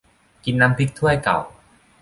[0.43, 1.39] กินน้ำพริกถ้วยเก่า